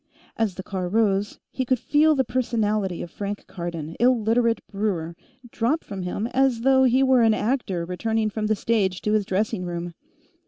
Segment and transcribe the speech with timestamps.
[0.35, 5.15] As the car rose, he could feel the personality of Frank Cardon, Illiterate brewer,
[5.51, 9.27] drop from him, as though he were an actor returning from the stage to his
[9.27, 9.93] dressing room.